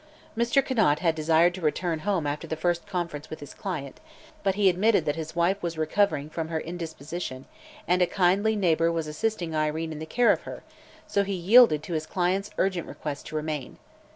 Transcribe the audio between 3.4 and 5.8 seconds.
client, but he admitted that his wife was